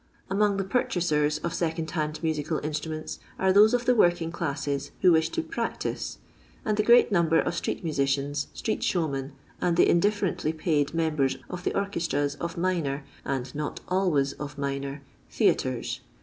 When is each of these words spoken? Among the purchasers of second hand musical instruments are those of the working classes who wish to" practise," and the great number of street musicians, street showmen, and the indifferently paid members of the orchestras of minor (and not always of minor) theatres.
Among 0.31 0.57
the 0.57 0.63
purchasers 0.63 1.37
of 1.43 1.53
second 1.53 1.91
hand 1.91 2.21
musical 2.23 2.59
instruments 2.63 3.19
are 3.37 3.53
those 3.53 3.75
of 3.75 3.85
the 3.85 3.93
working 3.93 4.31
classes 4.31 4.89
who 5.01 5.11
wish 5.11 5.29
to" 5.29 5.43
practise," 5.57 6.17
and 6.65 6.75
the 6.75 6.81
great 6.81 7.11
number 7.11 7.39
of 7.39 7.53
street 7.53 7.83
musicians, 7.83 8.47
street 8.55 8.81
showmen, 8.81 9.33
and 9.61 9.77
the 9.77 9.87
indifferently 9.87 10.53
paid 10.53 10.95
members 10.95 11.37
of 11.51 11.63
the 11.63 11.77
orchestras 11.79 12.33
of 12.41 12.57
minor 12.57 13.03
(and 13.25 13.53
not 13.53 13.79
always 13.89 14.33
of 14.33 14.57
minor) 14.57 15.03
theatres. 15.29 15.99